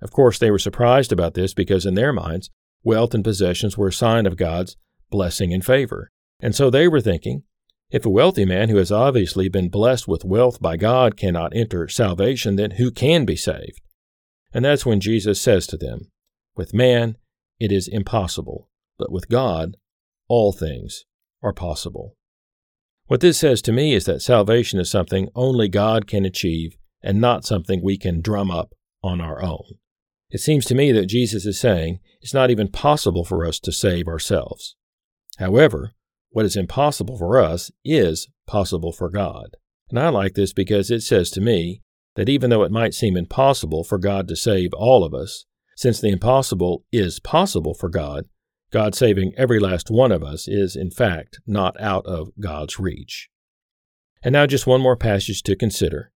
Of 0.01 0.11
course, 0.11 0.37
they 0.37 0.51
were 0.51 0.59
surprised 0.59 1.11
about 1.11 1.33
this 1.33 1.53
because 1.53 1.85
in 1.85 1.93
their 1.93 2.11
minds, 2.11 2.49
wealth 2.83 3.13
and 3.13 3.23
possessions 3.23 3.77
were 3.77 3.87
a 3.87 3.93
sign 3.93 4.25
of 4.25 4.37
God's 4.37 4.75
blessing 5.09 5.53
and 5.53 5.63
favor. 5.63 6.11
And 6.39 6.53
so 6.53 6.69
they 6.69 6.87
were 6.87 7.01
thinking, 7.01 7.43
if 7.93 8.07
a 8.07 8.09
wealthy 8.09 8.43
man 8.43 8.69
who 8.69 8.77
has 8.77 8.91
obviously 8.91 9.47
been 9.47 9.69
blessed 9.69 10.07
with 10.07 10.25
wealth 10.25 10.59
by 10.59 10.75
God 10.77 11.15
cannot 11.15 11.55
enter 11.55 11.87
salvation, 11.87 12.55
then 12.55 12.71
who 12.71 12.89
can 12.89 13.23
be 13.23 13.35
saved? 13.35 13.79
And 14.51 14.65
that's 14.65 14.83
when 14.83 14.99
Jesus 14.99 15.39
says 15.39 15.67
to 15.67 15.77
them, 15.77 16.11
With 16.57 16.73
man 16.73 17.17
it 17.59 17.71
is 17.71 17.87
impossible, 17.87 18.67
but 18.97 19.11
with 19.11 19.29
God 19.29 19.77
all 20.27 20.51
things 20.51 21.05
are 21.43 21.53
possible. 21.53 22.15
What 23.05 23.21
this 23.21 23.37
says 23.37 23.61
to 23.63 23.71
me 23.71 23.93
is 23.93 24.05
that 24.05 24.23
salvation 24.23 24.79
is 24.79 24.89
something 24.89 25.29
only 25.35 25.69
God 25.69 26.07
can 26.07 26.25
achieve 26.25 26.75
and 27.03 27.21
not 27.21 27.45
something 27.45 27.83
we 27.83 27.99
can 27.99 28.21
drum 28.21 28.49
up 28.49 28.73
on 29.03 29.21
our 29.21 29.43
own. 29.43 29.77
It 30.31 30.39
seems 30.39 30.65
to 30.65 30.75
me 30.75 30.91
that 30.93 31.05
Jesus 31.05 31.45
is 31.45 31.59
saying 31.59 31.99
it's 32.21 32.33
not 32.33 32.49
even 32.49 32.69
possible 32.69 33.23
for 33.23 33.45
us 33.45 33.59
to 33.59 33.71
save 33.71 34.07
ourselves. 34.07 34.75
However, 35.37 35.91
what 36.33 36.45
is 36.45 36.55
impossible 36.55 37.17
for 37.17 37.39
us 37.39 37.71
is 37.85 38.27
possible 38.45 38.91
for 38.91 39.09
God. 39.09 39.55
And 39.89 39.99
I 39.99 40.09
like 40.09 40.33
this 40.33 40.51
because 40.51 40.89
it 40.89 41.01
says 41.01 41.29
to 41.31 41.41
me 41.41 41.81
that 42.15 42.27
even 42.27 42.49
though 42.49 42.63
it 42.63 42.71
might 42.71 42.93
seem 42.93 43.15
impossible 43.15 43.83
for 43.83 43.99
God 43.99 44.27
to 44.27 44.35
save 44.35 44.73
all 44.73 45.03
of 45.03 45.13
us, 45.13 45.45
since 45.77 46.01
the 46.01 46.09
impossible 46.09 46.85
is 46.91 47.19
possible 47.19 47.73
for 47.73 47.89
God, 47.89 48.25
God 48.71 48.95
saving 48.95 49.33
every 49.37 49.59
last 49.59 49.91
one 49.91 50.11
of 50.11 50.23
us 50.23 50.47
is, 50.47 50.75
in 50.75 50.89
fact, 50.89 51.39
not 51.45 51.79
out 51.79 52.05
of 52.07 52.31
God's 52.39 52.79
reach. 52.79 53.29
And 54.23 54.33
now 54.33 54.47
just 54.47 54.65
one 54.65 54.81
more 54.81 54.97
passage 54.97 55.43
to 55.43 55.55
consider. 55.55 56.11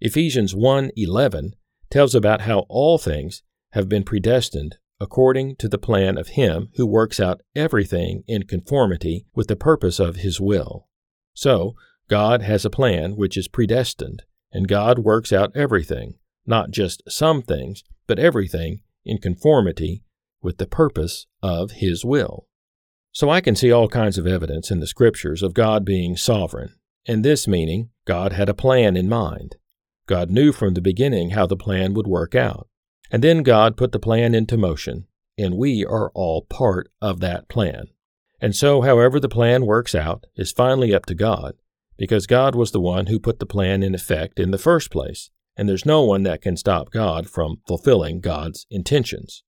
Ephesians 0.00 0.54
1:11 0.54 1.52
tells 1.90 2.14
about 2.14 2.42
how 2.42 2.66
all 2.68 2.98
things 2.98 3.42
have 3.72 3.88
been 3.88 4.02
predestined 4.02 4.78
according 5.00 5.56
to 5.56 5.68
the 5.68 5.78
plan 5.78 6.16
of 6.16 6.28
him 6.28 6.68
who 6.76 6.86
works 6.86 7.20
out 7.20 7.42
everything 7.54 8.22
in 8.26 8.44
conformity 8.44 9.26
with 9.34 9.48
the 9.48 9.56
purpose 9.56 9.98
of 9.98 10.16
his 10.16 10.40
will. 10.40 10.88
So, 11.34 11.74
God 12.08 12.42
has 12.42 12.64
a 12.64 12.70
plan 12.70 13.16
which 13.16 13.36
is 13.36 13.48
predestined, 13.48 14.22
and 14.52 14.68
God 14.68 15.00
works 15.00 15.32
out 15.32 15.56
everything, 15.56 16.14
not 16.46 16.70
just 16.70 17.02
some 17.08 17.42
things, 17.42 17.82
but 18.06 18.18
everything 18.18 18.82
in 19.04 19.18
conformity 19.18 20.04
with 20.42 20.58
the 20.58 20.66
purpose 20.66 21.26
of 21.42 21.72
His 21.72 22.04
will. 22.04 22.46
So 23.12 23.30
I 23.30 23.40
can 23.40 23.56
see 23.56 23.72
all 23.72 23.88
kinds 23.88 24.18
of 24.18 24.26
evidence 24.26 24.70
in 24.70 24.80
the 24.80 24.86
Scriptures 24.86 25.42
of 25.42 25.54
God 25.54 25.84
being 25.84 26.16
sovereign, 26.16 26.74
and 27.06 27.24
this 27.24 27.48
meaning 27.48 27.90
God 28.04 28.32
had 28.32 28.48
a 28.48 28.54
plan 28.54 28.96
in 28.96 29.08
mind. 29.08 29.56
God 30.06 30.30
knew 30.30 30.52
from 30.52 30.74
the 30.74 30.80
beginning 30.80 31.30
how 31.30 31.46
the 31.46 31.56
plan 31.56 31.94
would 31.94 32.06
work 32.06 32.34
out. 32.34 32.68
And 33.10 33.22
then 33.22 33.42
God 33.42 33.76
put 33.76 33.92
the 33.92 33.98
plan 33.98 34.34
into 34.34 34.56
motion, 34.56 35.06
and 35.38 35.56
we 35.56 35.84
are 35.84 36.10
all 36.14 36.42
part 36.42 36.88
of 37.00 37.20
that 37.20 37.48
plan. 37.48 37.88
And 38.40 38.54
so, 38.54 38.82
however 38.82 39.18
the 39.18 39.28
plan 39.28 39.64
works 39.64 39.94
out 39.94 40.26
is 40.36 40.52
finally 40.52 40.94
up 40.94 41.06
to 41.06 41.14
God, 41.14 41.54
because 41.96 42.26
God 42.26 42.54
was 42.54 42.72
the 42.72 42.80
one 42.80 43.06
who 43.06 43.18
put 43.18 43.38
the 43.38 43.46
plan 43.46 43.82
in 43.82 43.94
effect 43.94 44.38
in 44.38 44.50
the 44.50 44.58
first 44.58 44.90
place, 44.90 45.30
and 45.56 45.68
there's 45.68 45.86
no 45.86 46.02
one 46.02 46.22
that 46.24 46.42
can 46.42 46.56
stop 46.56 46.90
God 46.90 47.28
from 47.28 47.62
fulfilling 47.66 48.20
God's 48.20 48.66
intentions. 48.70 49.42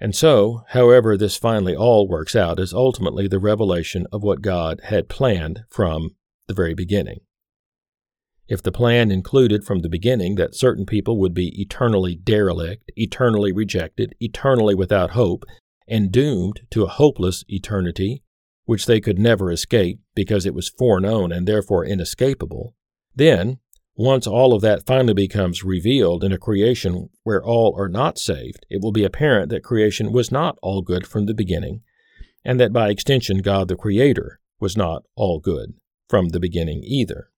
And 0.00 0.14
so, 0.14 0.64
however 0.70 1.16
this 1.16 1.36
finally 1.36 1.74
all 1.74 2.08
works 2.08 2.36
out 2.36 2.58
is 2.58 2.74
ultimately 2.74 3.28
the 3.28 3.38
revelation 3.38 4.06
of 4.12 4.22
what 4.22 4.42
God 4.42 4.80
had 4.84 5.08
planned 5.08 5.64
from 5.70 6.10
the 6.46 6.54
very 6.54 6.74
beginning. 6.74 7.20
If 8.46 8.62
the 8.62 8.72
plan 8.72 9.10
included 9.10 9.64
from 9.64 9.80
the 9.80 9.88
beginning 9.88 10.34
that 10.34 10.54
certain 10.54 10.84
people 10.84 11.18
would 11.18 11.32
be 11.32 11.60
eternally 11.60 12.14
derelict, 12.14 12.92
eternally 12.96 13.52
rejected, 13.52 14.14
eternally 14.20 14.74
without 14.74 15.12
hope, 15.12 15.44
and 15.88 16.12
doomed 16.12 16.60
to 16.70 16.84
a 16.84 16.88
hopeless 16.88 17.44
eternity, 17.48 18.22
which 18.66 18.86
they 18.86 19.00
could 19.00 19.18
never 19.18 19.50
escape 19.50 20.00
because 20.14 20.44
it 20.44 20.54
was 20.54 20.68
foreknown 20.68 21.32
and 21.32 21.46
therefore 21.46 21.84
inescapable, 21.84 22.74
then 23.14 23.58
once 23.96 24.26
all 24.26 24.52
of 24.52 24.60
that 24.60 24.86
finally 24.86 25.14
becomes 25.14 25.62
revealed 25.62 26.24
in 26.24 26.32
a 26.32 26.38
creation 26.38 27.08
where 27.22 27.42
all 27.42 27.74
are 27.78 27.88
not 27.88 28.18
saved, 28.18 28.66
it 28.68 28.82
will 28.82 28.92
be 28.92 29.04
apparent 29.04 29.50
that 29.50 29.62
creation 29.62 30.12
was 30.12 30.32
not 30.32 30.58
all 30.62 30.82
good 30.82 31.06
from 31.06 31.26
the 31.26 31.34
beginning, 31.34 31.80
and 32.44 32.58
that 32.58 32.72
by 32.72 32.90
extension, 32.90 33.38
God 33.38 33.68
the 33.68 33.76
Creator 33.76 34.40
was 34.60 34.76
not 34.76 35.04
all 35.14 35.38
good 35.38 35.74
from 36.08 36.30
the 36.30 36.40
beginning 36.40 36.82
either. 36.84 37.30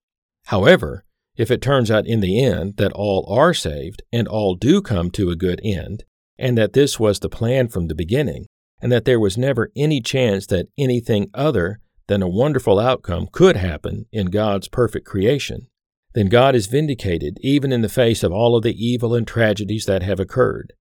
However, 0.47 1.03
if 1.35 1.51
it 1.51 1.61
turns 1.61 1.91
out 1.91 2.07
in 2.07 2.21
the 2.21 2.41
end 2.41 2.77
that 2.77 2.93
all 2.93 3.25
are 3.29 3.53
saved 3.53 4.01
and 4.13 4.29
all 4.29 4.55
do 4.55 4.81
come 4.81 5.11
to 5.11 5.29
a 5.29 5.35
good 5.35 5.59
end, 5.61 6.05
and 6.37 6.57
that 6.57 6.71
this 6.71 6.97
was 6.97 7.19
the 7.19 7.29
plan 7.29 7.67
from 7.67 7.87
the 7.87 7.95
beginning, 7.95 8.45
and 8.81 8.89
that 8.89 9.03
there 9.03 9.19
was 9.19 9.37
never 9.37 9.71
any 9.75 9.99
chance 9.99 10.47
that 10.47 10.67
anything 10.77 11.29
other 11.33 11.81
than 12.07 12.21
a 12.21 12.29
wonderful 12.29 12.79
outcome 12.79 13.27
could 13.29 13.57
happen 13.57 14.05
in 14.13 14.27
God's 14.27 14.69
perfect 14.69 15.05
creation, 15.05 15.67
then 16.13 16.29
God 16.29 16.55
is 16.55 16.67
vindicated 16.67 17.37
even 17.41 17.73
in 17.73 17.81
the 17.81 17.89
face 17.89 18.23
of 18.23 18.31
all 18.31 18.55
of 18.55 18.63
the 18.63 18.73
evil 18.73 19.13
and 19.13 19.27
tragedies 19.27 19.85
that 19.85 20.01
have 20.01 20.19
occurred. 20.19 20.71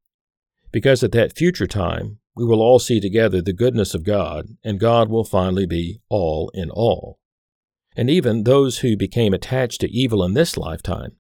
Because 0.71 1.03
at 1.03 1.13
that 1.13 1.37
future 1.37 1.67
time, 1.67 2.19
we 2.37 2.45
will 2.45 2.63
all 2.63 2.79
see 2.79 3.01
together 3.01 3.43
the 3.43 3.53
goodness 3.53 3.95
of 3.95 4.05
God, 4.05 4.47
and 4.63 4.79
God 4.79 5.09
will 5.09 5.25
finally 5.25 5.67
be 5.67 6.01
all 6.09 6.53
in 6.55 6.71
all. 6.71 7.19
And 7.97 8.11
even 8.11 8.45
those 8.45 8.79
who 8.79 8.97
became 8.97 9.33
attached 9.33 9.81
to 9.81 9.91
evil 9.91 10.23
in 10.23 10.35
this 10.35 10.57
lifetime, 10.57 11.17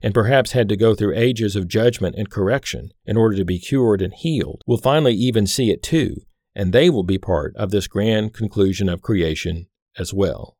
and 0.00 0.14
perhaps 0.14 0.52
had 0.52 0.68
to 0.68 0.76
go 0.76 0.94
through 0.94 1.16
ages 1.16 1.56
of 1.56 1.68
judgment 1.68 2.14
and 2.16 2.30
correction 2.30 2.90
in 3.04 3.16
order 3.16 3.36
to 3.36 3.44
be 3.44 3.58
cured 3.58 4.00
and 4.00 4.14
healed, 4.14 4.62
will 4.66 4.78
finally 4.78 5.14
even 5.14 5.46
see 5.46 5.70
it 5.70 5.82
too, 5.82 6.22
and 6.54 6.72
they 6.72 6.88
will 6.88 7.02
be 7.02 7.18
part 7.18 7.54
of 7.56 7.70
this 7.70 7.88
grand 7.88 8.32
conclusion 8.32 8.88
of 8.88 9.02
creation 9.02 9.66
as 9.98 10.14
well. 10.14 10.56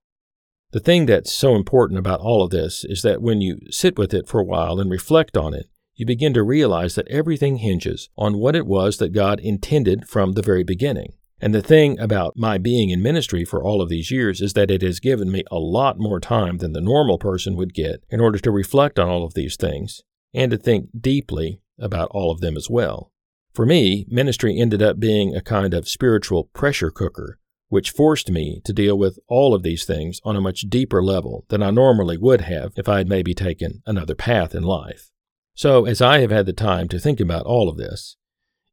The 0.73 0.81
thing 0.81 1.07
that's 1.07 1.33
so 1.33 1.57
important 1.57 1.99
about 1.99 2.21
all 2.21 2.43
of 2.43 2.50
this 2.50 2.85
is 2.85 3.03
that 3.03 3.23
when 3.23 3.41
you 3.41 3.59
sit 3.71 3.99
with 3.99 4.12
it 4.12 4.29
for 4.29 4.41
a 4.41 4.45
while 4.45 4.79
and 4.79 4.91
reflect 4.91 5.37
on 5.37 5.55
it, 5.55 5.67
you 5.95 6.07
begin 6.07 6.33
to 6.35 6.43
realize 6.43 6.95
that 6.95 7.09
everything 7.09 7.59
hinges 7.59 8.09
on 8.17 8.39
what 8.39 8.57
it 8.57 8.67
was 8.67 8.99
that 8.99 9.12
God 9.12 9.41
intended 9.41 10.09
from 10.09 10.33
the 10.33 10.43
very 10.43 10.65
beginning. 10.65 11.12
And 11.40 11.54
the 11.54 11.62
thing 11.62 11.99
about 11.99 12.37
my 12.37 12.59
being 12.59 12.90
in 12.90 13.02
ministry 13.02 13.44
for 13.44 13.62
all 13.62 13.80
of 13.80 13.88
these 13.88 14.11
years 14.11 14.40
is 14.40 14.52
that 14.52 14.70
it 14.70 14.82
has 14.82 15.00
given 15.00 15.32
me 15.32 15.42
a 15.50 15.59
lot 15.59 15.99
more 15.99 16.20
time 16.20 16.59
than 16.59 16.73
the 16.73 16.80
normal 16.80 17.18
person 17.18 17.56
would 17.56 17.73
get 17.73 18.04
in 18.11 18.20
order 18.20 18.38
to 18.38 18.50
reflect 18.50 18.99
on 18.99 19.09
all 19.09 19.25
of 19.25 19.35
these 19.35 19.56
things 19.56 20.02
and 20.35 20.50
to 20.50 20.59
think 20.59 20.90
deeply 20.99 21.61
about 21.78 22.11
all 22.11 22.30
of 22.30 22.40
them 22.40 22.56
as 22.56 22.68
well. 22.68 23.11
For 23.54 23.64
me, 23.64 24.04
ministry 24.09 24.59
ended 24.59 24.82
up 24.82 25.00
being 25.00 25.35
a 25.35 25.40
kind 25.40 25.73
of 25.73 25.88
spiritual 25.88 26.44
pressure 26.52 26.90
cooker 26.90 27.38
which 27.70 27.92
forced 27.92 28.30
me 28.30 28.61
to 28.64 28.73
deal 28.73 28.99
with 28.99 29.18
all 29.28 29.54
of 29.54 29.62
these 29.62 29.85
things 29.85 30.20
on 30.25 30.37
a 30.37 30.40
much 30.40 30.62
deeper 30.62 31.02
level 31.02 31.47
than 31.49 31.62
I 31.62 31.70
normally 31.70 32.18
would 32.18 32.42
have 32.42 32.73
if 32.76 32.88
I 32.88 32.99
had 32.99 33.09
maybe 33.09 33.32
taken 33.32 33.82
another 33.87 34.16
path 34.16 34.54
in 34.56 34.64
life. 34.64 35.11
So, 35.54 35.87
as 35.87 36.02
I 36.02 36.18
have 36.18 36.32
had 36.32 36.47
the 36.47 36.52
time 36.52 36.88
to 36.88 36.99
think 36.99 37.20
about 37.20 37.47
all 37.47 37.68
of 37.68 37.76
this, 37.76 38.16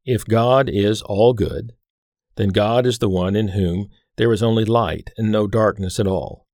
if 0.04 0.24
God 0.24 0.68
is 0.68 1.00
all 1.02 1.32
good, 1.32 1.72
then 2.38 2.48
God 2.48 2.86
is 2.86 2.98
the 2.98 3.10
one 3.10 3.36
in 3.36 3.48
whom 3.48 3.90
there 4.16 4.32
is 4.32 4.42
only 4.42 4.64
light 4.64 5.10
and 5.18 5.30
no 5.30 5.46
darkness 5.46 6.00
at 6.00 6.06
all. 6.06 6.46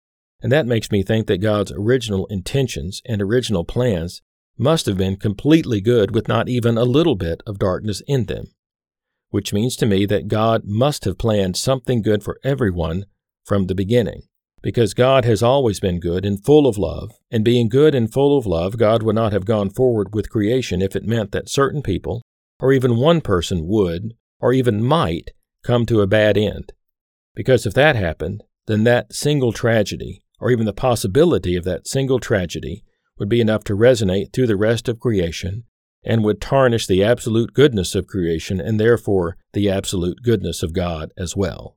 And 0.42 0.50
that 0.50 0.66
makes 0.66 0.90
me 0.90 1.04
think 1.04 1.28
that 1.28 1.38
God's 1.38 1.70
original 1.70 2.26
intentions 2.26 3.00
and 3.06 3.22
original 3.22 3.64
plans 3.64 4.20
must 4.58 4.86
have 4.86 4.96
been 4.96 5.16
completely 5.16 5.80
good 5.80 6.12
with 6.12 6.26
not 6.26 6.48
even 6.48 6.76
a 6.76 6.84
little 6.84 7.14
bit 7.14 7.40
of 7.46 7.60
darkness 7.60 8.02
in 8.08 8.24
them 8.24 8.48
which 9.34 9.52
means 9.52 9.74
to 9.74 9.84
me 9.84 10.06
that 10.06 10.28
God 10.28 10.62
must 10.64 11.04
have 11.04 11.18
planned 11.18 11.56
something 11.56 12.02
good 12.02 12.22
for 12.22 12.38
everyone 12.44 13.04
from 13.44 13.66
the 13.66 13.74
beginning. 13.74 14.22
Because 14.62 14.94
God 14.94 15.24
has 15.24 15.42
always 15.42 15.80
been 15.80 15.98
good 15.98 16.24
and 16.24 16.42
full 16.44 16.68
of 16.68 16.78
love, 16.78 17.10
and 17.32 17.44
being 17.44 17.68
good 17.68 17.96
and 17.96 18.12
full 18.12 18.38
of 18.38 18.46
love, 18.46 18.78
God 18.78 19.02
would 19.02 19.16
not 19.16 19.32
have 19.32 19.44
gone 19.44 19.70
forward 19.70 20.14
with 20.14 20.30
creation 20.30 20.80
if 20.80 20.94
it 20.94 21.02
meant 21.02 21.32
that 21.32 21.48
certain 21.48 21.82
people, 21.82 22.22
or 22.60 22.72
even 22.72 22.96
one 22.96 23.20
person, 23.20 23.66
would, 23.66 24.14
or 24.38 24.52
even 24.52 24.84
might, 24.84 25.32
come 25.64 25.86
to 25.86 26.00
a 26.00 26.06
bad 26.06 26.36
end. 26.36 26.72
Because 27.34 27.66
if 27.66 27.74
that 27.74 27.96
happened, 27.96 28.44
then 28.66 28.84
that 28.84 29.12
single 29.12 29.52
tragedy, 29.52 30.22
or 30.40 30.50
even 30.50 30.66
the 30.66 30.72
possibility 30.72 31.56
of 31.56 31.64
that 31.64 31.88
single 31.88 32.20
tragedy, 32.20 32.84
would 33.18 33.28
be 33.28 33.40
enough 33.40 33.64
to 33.64 33.76
resonate 33.76 34.32
through 34.32 34.46
the 34.46 34.56
rest 34.56 34.88
of 34.88 35.00
creation 35.00 35.64
and 36.04 36.22
would 36.22 36.40
tarnish 36.40 36.86
the 36.86 37.02
absolute 37.02 37.54
goodness 37.54 37.94
of 37.94 38.06
creation 38.06 38.60
and 38.60 38.78
therefore 38.78 39.36
the 39.52 39.70
absolute 39.70 40.18
goodness 40.22 40.62
of 40.62 40.72
God 40.72 41.12
as 41.16 41.36
well. 41.36 41.76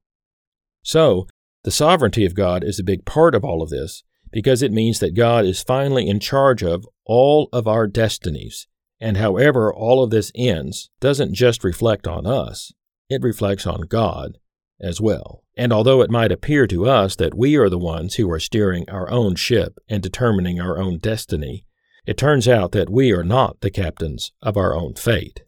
So, 0.84 1.28
the 1.64 1.72
sovereignty 1.72 2.26
of 2.26 2.36
God 2.36 2.64
is 2.64 2.80
a 2.80 2.84
big 2.84 3.06
part 3.06 3.36
of 3.36 3.44
all 3.44 3.62
of 3.62 3.70
this 3.70 4.04
because 4.32 4.62
it 4.62 4.72
means 4.72 5.00
that 5.00 5.16
God 5.16 5.46
is 5.46 5.64
finally 5.64 6.08
in 6.08 6.20
charge 6.20 6.64
of 6.64 6.86
all 7.06 7.50
of 7.54 7.68
our 7.68 7.88
destinies. 7.88 8.68
And 9.00 9.18
however 9.18 9.74
all 9.74 10.04
of 10.04 10.10
this 10.10 10.32
ends 10.36 10.90
doesn't 11.00 11.34
just 11.34 11.64
reflect 11.64 12.08
on 12.08 12.26
us, 12.26 12.74
it 13.10 13.22
reflects 13.22 13.66
on 13.66 13.82
God 13.82 14.38
as 14.80 15.02
well. 15.02 15.44
And 15.58 15.74
although 15.74 16.02
it 16.02 16.12
might 16.12 16.32
appear 16.32 16.68
to 16.68 16.88
us 16.88 17.16
that 17.16 17.36
we 17.36 17.56
are 17.56 17.70
the 17.70 17.78
ones 17.78 18.16
who 18.16 18.30
are 18.30 18.40
steering 18.40 18.88
our 18.90 19.10
own 19.10 19.36
ship 19.36 19.80
and 19.90 20.04
determining 20.04 20.62
our 20.62 20.78
own 20.78 21.00
destiny, 21.00 21.66
it 22.06 22.18
turns 22.18 22.48
out 22.48 22.72
that 22.74 22.90
we 22.90 23.12
are 23.12 23.24
not 23.24 23.62
the 23.62 23.72
captains 23.72 24.32
of 24.42 24.56
our 24.56 24.76
own 24.76 24.94
fate. 24.96 25.42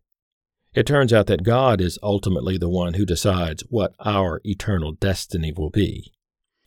It 0.74 0.86
turns 0.86 1.14
out 1.14 1.28
that 1.28 1.44
God 1.44 1.82
is 1.82 1.98
ultimately 2.04 2.58
the 2.58 2.70
one 2.70 2.96
who 2.96 3.06
decides 3.06 3.64
what 3.70 3.94
our 4.04 4.42
eternal 4.44 4.92
destiny 4.92 5.54
will 5.56 5.70
be. 5.70 6.12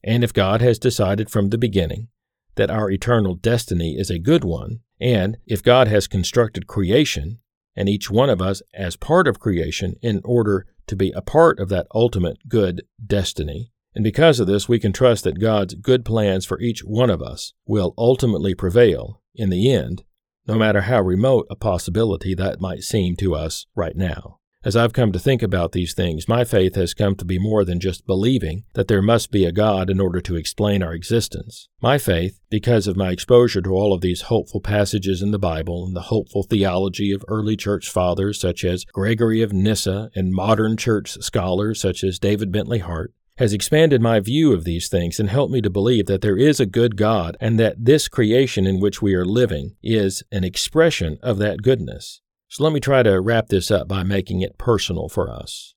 And 0.04 0.24
if 0.24 0.32
God 0.32 0.60
has 0.60 0.78
decided 0.78 1.30
from 1.30 1.50
the 1.50 1.58
beginning 1.58 2.08
that 2.56 2.70
our 2.70 2.90
eternal 2.90 3.34
destiny 3.34 3.96
is 3.96 4.10
a 4.10 4.18
good 4.18 4.44
one, 4.44 4.80
and 5.00 5.36
if 5.46 5.62
God 5.62 5.88
has 5.88 6.06
constructed 6.06 6.66
creation, 6.66 7.38
and 7.74 7.88
each 7.88 8.10
one 8.10 8.30
of 8.30 8.42
us 8.42 8.62
as 8.74 8.96
part 8.96 9.26
of 9.26 9.40
creation 9.40 9.94
in 10.02 10.20
order 10.24 10.66
to 10.86 10.96
be 10.96 11.12
a 11.12 11.22
part 11.22 11.58
of 11.58 11.68
that 11.68 11.86
ultimate 11.94 12.48
good 12.48 12.82
destiny, 13.04 13.72
and 13.94 14.02
because 14.02 14.40
of 14.40 14.46
this, 14.46 14.68
we 14.68 14.78
can 14.78 14.92
trust 14.92 15.24
that 15.24 15.40
God's 15.40 15.74
good 15.74 16.04
plans 16.04 16.46
for 16.46 16.60
each 16.60 16.80
one 16.80 17.10
of 17.10 17.22
us 17.22 17.52
will 17.66 17.94
ultimately 17.98 18.54
prevail 18.54 19.20
in 19.34 19.50
the 19.50 19.70
end, 19.70 20.04
no 20.46 20.54
matter 20.54 20.82
how 20.82 21.00
remote 21.00 21.46
a 21.50 21.56
possibility 21.56 22.34
that 22.34 22.60
might 22.60 22.82
seem 22.82 23.16
to 23.16 23.34
us 23.34 23.66
right 23.74 23.96
now. 23.96 24.38
As 24.64 24.76
I've 24.76 24.92
come 24.92 25.10
to 25.10 25.18
think 25.18 25.42
about 25.42 25.72
these 25.72 25.92
things, 25.92 26.28
my 26.28 26.44
faith 26.44 26.76
has 26.76 26.94
come 26.94 27.16
to 27.16 27.24
be 27.24 27.36
more 27.36 27.64
than 27.64 27.80
just 27.80 28.06
believing 28.06 28.62
that 28.74 28.86
there 28.86 29.02
must 29.02 29.32
be 29.32 29.44
a 29.44 29.50
God 29.50 29.90
in 29.90 29.98
order 29.98 30.20
to 30.20 30.36
explain 30.36 30.84
our 30.84 30.94
existence. 30.94 31.68
My 31.80 31.98
faith, 31.98 32.38
because 32.48 32.86
of 32.86 32.96
my 32.96 33.10
exposure 33.10 33.60
to 33.60 33.70
all 33.70 33.92
of 33.92 34.02
these 34.02 34.22
hopeful 34.22 34.60
passages 34.60 35.20
in 35.20 35.32
the 35.32 35.38
Bible 35.38 35.84
and 35.84 35.96
the 35.96 36.02
hopeful 36.02 36.44
theology 36.44 37.10
of 37.10 37.24
early 37.26 37.56
church 37.56 37.90
fathers 37.90 38.40
such 38.40 38.64
as 38.64 38.84
Gregory 38.84 39.42
of 39.42 39.52
Nyssa 39.52 40.10
and 40.14 40.32
modern 40.32 40.76
church 40.76 41.16
scholars 41.20 41.80
such 41.80 42.04
as 42.04 42.20
David 42.20 42.52
Bentley 42.52 42.78
Hart, 42.78 43.12
has 43.38 43.52
expanded 43.52 44.00
my 44.00 44.20
view 44.20 44.52
of 44.52 44.62
these 44.62 44.88
things 44.88 45.18
and 45.18 45.28
helped 45.28 45.52
me 45.52 45.60
to 45.60 45.70
believe 45.70 46.06
that 46.06 46.20
there 46.20 46.36
is 46.36 46.60
a 46.60 46.66
good 46.66 46.96
God 46.96 47.36
and 47.40 47.58
that 47.58 47.84
this 47.84 48.06
creation 48.06 48.68
in 48.68 48.78
which 48.78 49.02
we 49.02 49.14
are 49.14 49.24
living 49.24 49.74
is 49.82 50.22
an 50.30 50.44
expression 50.44 51.18
of 51.20 51.38
that 51.38 51.62
goodness. 51.62 52.20
So 52.52 52.64
let 52.64 52.74
me 52.74 52.80
try 52.80 53.02
to 53.02 53.18
wrap 53.18 53.48
this 53.48 53.70
up 53.70 53.88
by 53.88 54.02
making 54.02 54.42
it 54.42 54.58
personal 54.58 55.08
for 55.08 55.30
us. 55.30 55.72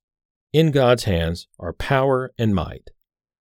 In 0.51 0.71
God's 0.71 1.05
hands 1.05 1.47
are 1.57 1.71
power 1.71 2.33
and 2.37 2.53
might, 2.53 2.89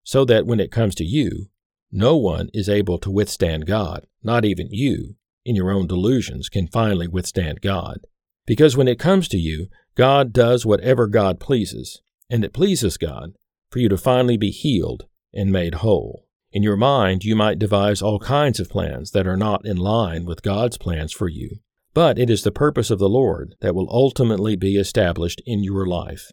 so 0.05 0.25
that 0.26 0.47
when 0.47 0.61
it 0.61 0.71
comes 0.71 0.95
to 0.95 1.05
you, 1.05 1.49
no 1.91 2.17
one 2.17 2.49
is 2.55 2.69
able 2.69 2.97
to 2.99 3.11
withstand 3.11 3.67
God, 3.67 4.07
not 4.23 4.45
even 4.45 4.69
you, 4.71 5.17
in 5.45 5.57
your 5.57 5.73
own 5.73 5.88
delusions, 5.88 6.49
can 6.49 6.69
finally 6.69 7.09
withstand 7.09 7.61
God. 7.61 8.07
Because 8.47 8.76
when 8.76 8.87
it 8.87 9.00
comes 9.00 9.26
to 9.31 9.37
you, 9.37 9.67
God 9.97 10.33
does 10.33 10.64
whatever 10.64 11.09
God 11.09 11.41
pleases, 11.41 12.03
and 12.31 12.45
it 12.45 12.55
pleases 12.55 12.97
God 12.97 13.33
for 13.69 13.81
you 13.81 13.88
to 13.88 13.99
finally 13.99 14.37
be 14.37 14.53
healed 14.53 15.07
and 15.33 15.50
made 15.50 15.75
whole. 15.75 16.29
In 16.53 16.62
your 16.62 16.76
mind, 16.76 17.25
you 17.25 17.35
might 17.35 17.59
devise 17.59 18.00
all 18.00 18.21
kinds 18.21 18.61
of 18.61 18.71
plans 18.71 19.11
that 19.11 19.26
are 19.26 19.37
not 19.37 19.67
in 19.67 19.76
line 19.76 20.25
with 20.25 20.45
God's 20.45 20.79
plans 20.79 21.12
for 21.12 21.29
you. 21.29 21.59
But 21.94 22.18
it 22.18 22.28
is 22.28 22.42
the 22.42 22.50
purpose 22.50 22.90
of 22.90 22.98
the 22.98 23.08
Lord 23.08 23.54
that 23.60 23.74
will 23.74 23.88
ultimately 23.88 24.56
be 24.56 24.76
established 24.76 25.40
in 25.46 25.62
your 25.62 25.86
life. 25.86 26.32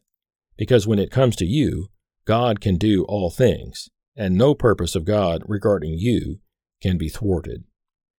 Because 0.57 0.87
when 0.87 0.97
it 0.97 1.11
comes 1.11 1.35
to 1.37 1.45
you, 1.45 1.89
God 2.25 2.59
can 2.59 2.77
do 2.77 3.03
all 3.05 3.29
things, 3.29 3.89
and 4.15 4.35
no 4.35 4.55
purpose 4.55 4.95
of 4.95 5.05
God 5.05 5.43
regarding 5.45 5.93
you 5.97 6.39
can 6.81 6.97
be 6.97 7.09
thwarted. 7.09 7.63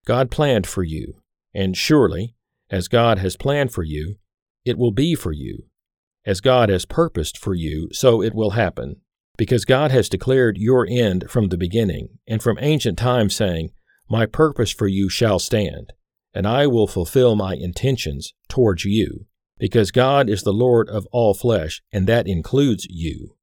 God 0.07 0.31
planned 0.31 0.69
for 0.69 0.85
you, 0.85 1.21
and 1.53 1.77
surely, 1.77 2.37
as 2.71 2.87
God 2.87 3.19
has 3.19 3.37
planned 3.37 3.73
for 3.73 3.83
you, 3.83 4.17
it 4.65 4.79
will 4.79 4.93
be 4.93 5.17
for 5.17 5.33
you. 5.33 5.67
As 6.25 6.41
God 6.41 6.69
has 6.69 6.85
purposed 6.85 7.37
for 7.37 7.55
you, 7.55 7.89
so 7.93 8.23
it 8.23 8.35
will 8.35 8.51
happen. 8.51 9.01
Because 9.37 9.65
God 9.65 9.91
has 9.91 10.09
declared 10.09 10.59
your 10.59 10.87
end 10.89 11.29
from 11.29 11.49
the 11.49 11.59
beginning, 11.59 12.19
and 12.29 12.41
from 12.41 12.59
ancient 12.61 12.99
times, 12.99 13.35
saying, 13.35 13.71
My 14.09 14.27
purpose 14.27 14.71
for 14.71 14.87
you 14.87 15.09
shall 15.09 15.41
stand 15.41 15.93
and 16.35 16.47
I 16.47 16.67
will 16.67 16.87
fulfill 16.87 17.37
my 17.37 17.55
intentions 17.55 18.35
towards 18.49 18.85
you, 18.85 19.27
because 19.59 19.91
God 19.91 20.29
is 20.29 20.43
the 20.43 20.53
Lord 20.53 20.89
of 20.89 21.07
all 21.13 21.35
flesh, 21.35 21.83
and 21.93 22.07
that 22.07 22.27
includes 22.27 22.87
you. 22.89 23.37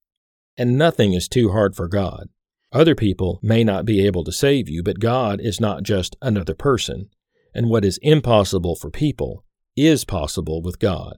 And 0.58 0.77
nothing 0.77 1.13
is 1.13 1.27
too 1.27 1.51
hard 1.51 1.75
for 1.75 1.88
God. 1.88 2.29
Other 2.72 2.96
people 2.96 3.39
may 3.41 3.63
not 3.63 3.86
be 3.86 4.05
able 4.05 4.24
to 4.25 4.31
save 4.31 4.69
you, 4.69 4.84
but 4.84 5.00
God 5.00 5.39
is 5.41 5.60
not 5.60 5.84
just 5.84 6.15
another 6.22 6.53
person, 6.53 7.10
and 7.53 7.69
what 7.69 7.86
is 7.86 8.00
impossible 8.01 8.75
for 8.75 8.91
people 8.91 9.43
is 9.75 10.05
possible 10.05 10.62
with 10.62 10.79
God. 10.79 11.17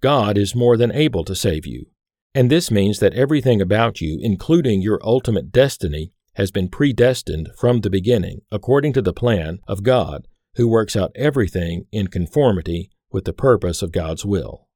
God 0.00 0.36
is 0.36 0.54
more 0.54 0.76
than 0.76 0.92
able 0.92 1.24
to 1.24 1.34
save 1.34 1.66
you. 1.66 1.86
And 2.34 2.50
this 2.50 2.70
means 2.70 2.98
that 2.98 3.14
everything 3.14 3.60
about 3.60 4.00
you, 4.00 4.18
including 4.20 4.80
your 4.80 5.00
ultimate 5.02 5.52
destiny, 5.52 6.12
has 6.34 6.50
been 6.50 6.68
predestined 6.68 7.50
from 7.58 7.80
the 7.80 7.90
beginning 7.90 8.40
according 8.50 8.92
to 8.94 9.02
the 9.02 9.12
plan 9.12 9.58
of 9.66 9.82
God 9.82 10.26
who 10.56 10.68
works 10.68 10.96
out 10.96 11.12
everything 11.14 11.86
in 11.92 12.08
conformity 12.08 12.90
with 13.10 13.24
the 13.24 13.32
purpose 13.32 13.82
of 13.82 13.92
God's 13.92 14.24
will. 14.24 14.68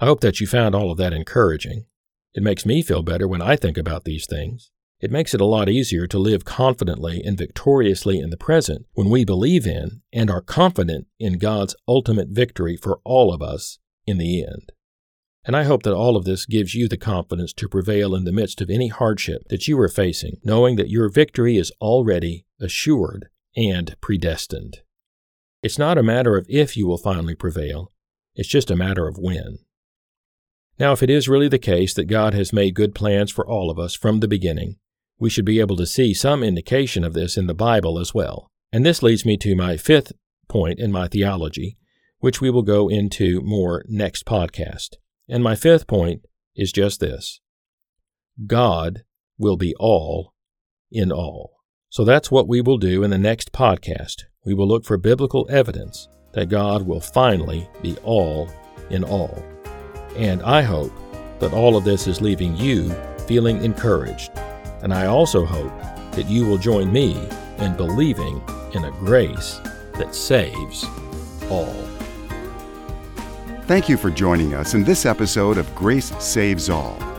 I 0.00 0.06
hope 0.06 0.20
that 0.20 0.40
you 0.40 0.46
found 0.46 0.74
all 0.74 0.90
of 0.90 0.98
that 0.98 1.12
encouraging. 1.12 1.86
It 2.34 2.42
makes 2.42 2.66
me 2.66 2.82
feel 2.82 3.02
better 3.02 3.28
when 3.28 3.42
I 3.42 3.56
think 3.56 3.76
about 3.76 4.04
these 4.04 4.26
things. 4.26 4.70
It 5.00 5.10
makes 5.10 5.34
it 5.34 5.40
a 5.40 5.46
lot 5.46 5.68
easier 5.68 6.06
to 6.06 6.18
live 6.18 6.44
confidently 6.44 7.22
and 7.24 7.36
victoriously 7.36 8.20
in 8.20 8.30
the 8.30 8.36
present 8.36 8.86
when 8.92 9.10
we 9.10 9.24
believe 9.24 9.66
in 9.66 10.02
and 10.12 10.30
are 10.30 10.40
confident 10.40 11.08
in 11.18 11.38
God's 11.38 11.74
ultimate 11.88 12.28
victory 12.28 12.76
for 12.76 13.00
all 13.04 13.34
of 13.34 13.42
us 13.42 13.78
in 14.06 14.18
the 14.18 14.44
end. 14.44 14.72
And 15.44 15.56
I 15.56 15.64
hope 15.64 15.82
that 15.82 15.94
all 15.94 16.16
of 16.16 16.24
this 16.24 16.46
gives 16.46 16.76
you 16.76 16.86
the 16.86 16.96
confidence 16.96 17.52
to 17.54 17.68
prevail 17.68 18.14
in 18.14 18.24
the 18.24 18.30
midst 18.30 18.60
of 18.60 18.70
any 18.70 18.86
hardship 18.88 19.42
that 19.48 19.66
you 19.66 19.78
are 19.80 19.88
facing, 19.88 20.36
knowing 20.44 20.76
that 20.76 20.88
your 20.88 21.08
victory 21.08 21.56
is 21.56 21.72
already 21.80 22.46
assured 22.60 23.28
and 23.56 23.94
predestined. 24.00 24.78
It's 25.62 25.78
not 25.78 25.98
a 25.98 26.02
matter 26.02 26.36
of 26.36 26.46
if 26.48 26.76
you 26.76 26.86
will 26.86 26.98
finally 26.98 27.34
prevail, 27.34 27.92
it's 28.34 28.48
just 28.48 28.70
a 28.70 28.76
matter 28.76 29.06
of 29.06 29.18
when. 29.18 29.58
Now, 30.78 30.92
if 30.92 31.02
it 31.02 31.10
is 31.10 31.28
really 31.28 31.48
the 31.48 31.58
case 31.58 31.94
that 31.94 32.06
God 32.06 32.34
has 32.34 32.52
made 32.52 32.74
good 32.74 32.94
plans 32.94 33.30
for 33.30 33.46
all 33.46 33.70
of 33.70 33.78
us 33.78 33.94
from 33.94 34.20
the 34.20 34.28
beginning, 34.28 34.76
we 35.18 35.30
should 35.30 35.44
be 35.44 35.60
able 35.60 35.76
to 35.76 35.86
see 35.86 36.14
some 36.14 36.42
indication 36.42 37.04
of 37.04 37.12
this 37.12 37.36
in 37.36 37.46
the 37.46 37.54
Bible 37.54 37.98
as 37.98 38.12
well. 38.12 38.48
And 38.72 38.84
this 38.84 39.02
leads 39.02 39.24
me 39.24 39.36
to 39.38 39.54
my 39.54 39.76
fifth 39.76 40.12
point 40.48 40.78
in 40.78 40.90
my 40.90 41.06
theology, 41.06 41.76
which 42.18 42.40
we 42.40 42.50
will 42.50 42.62
go 42.62 42.88
into 42.88 43.40
more 43.42 43.84
next 43.86 44.24
podcast. 44.24 44.96
And 45.28 45.44
my 45.44 45.54
fifth 45.54 45.86
point 45.86 46.22
is 46.56 46.72
just 46.72 47.00
this 47.00 47.40
God 48.46 49.04
will 49.38 49.56
be 49.56 49.74
all 49.78 50.34
in 50.90 51.12
all. 51.12 51.51
So 51.92 52.06
that's 52.06 52.30
what 52.30 52.48
we 52.48 52.62
will 52.62 52.78
do 52.78 53.04
in 53.04 53.10
the 53.10 53.18
next 53.18 53.52
podcast. 53.52 54.24
We 54.46 54.54
will 54.54 54.66
look 54.66 54.82
for 54.82 54.96
biblical 54.96 55.46
evidence 55.50 56.08
that 56.32 56.48
God 56.48 56.86
will 56.86 57.02
finally 57.02 57.68
be 57.82 57.98
all 58.02 58.48
in 58.88 59.04
all. 59.04 59.44
And 60.16 60.40
I 60.40 60.62
hope 60.62 60.90
that 61.38 61.52
all 61.52 61.76
of 61.76 61.84
this 61.84 62.06
is 62.06 62.22
leaving 62.22 62.56
you 62.56 62.88
feeling 63.28 63.62
encouraged. 63.62 64.30
And 64.80 64.94
I 64.94 65.04
also 65.04 65.44
hope 65.44 65.78
that 66.12 66.30
you 66.30 66.46
will 66.46 66.56
join 66.56 66.90
me 66.90 67.28
in 67.58 67.76
believing 67.76 68.42
in 68.72 68.86
a 68.86 68.90
grace 68.92 69.60
that 69.98 70.14
saves 70.14 70.86
all. 71.50 71.76
Thank 73.66 73.90
you 73.90 73.98
for 73.98 74.08
joining 74.08 74.54
us 74.54 74.72
in 74.72 74.82
this 74.82 75.04
episode 75.04 75.58
of 75.58 75.74
Grace 75.74 76.10
Saves 76.24 76.70
All. 76.70 77.11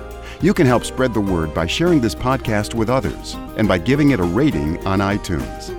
You 0.44 0.54
can 0.54 0.68
help 0.68 0.84
spread 0.84 1.14
the 1.14 1.22
word 1.22 1.54
by 1.54 1.68
sharing 1.68 2.02
this 2.02 2.14
podcast 2.14 2.74
with 2.74 2.90
others 2.90 3.36
and 3.56 3.66
by 3.66 3.78
giving 3.78 4.12
it 4.12 4.20
a 4.20 4.24
rating 4.24 4.86
on 4.86 5.00
iTunes. 5.00 5.70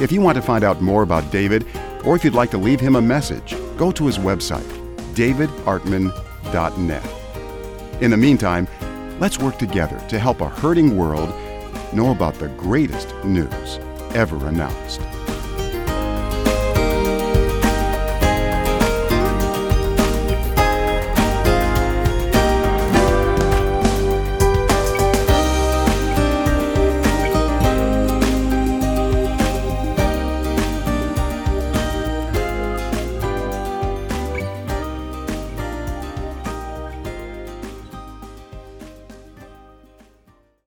If 0.00 0.10
you 0.10 0.22
want 0.22 0.36
to 0.36 0.42
find 0.42 0.64
out 0.64 0.80
more 0.80 1.02
about 1.02 1.30
David, 1.30 1.66
or 2.02 2.16
if 2.16 2.24
you'd 2.24 2.32
like 2.32 2.50
to 2.52 2.58
leave 2.58 2.80
him 2.80 2.96
a 2.96 3.02
message, 3.02 3.54
go 3.76 3.92
to 3.92 4.06
his 4.06 4.16
website, 4.16 4.64
davidartman.net. 5.12 8.02
In 8.02 8.10
the 8.10 8.16
meantime, 8.16 8.66
let's 9.20 9.38
work 9.38 9.58
together 9.58 10.00
to 10.08 10.18
help 10.18 10.40
a 10.40 10.48
hurting 10.48 10.96
world 10.96 11.28
know 11.92 12.10
about 12.10 12.36
the 12.36 12.48
greatest 12.56 13.14
news 13.22 13.78
ever 14.14 14.46
announced. 14.46 15.02